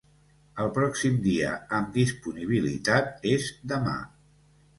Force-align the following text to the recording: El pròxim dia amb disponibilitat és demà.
El 0.63 0.69
pròxim 0.77 1.19
dia 1.27 1.51
amb 1.81 1.91
disponibilitat 1.99 3.29
és 3.35 3.53
demà. 3.75 3.95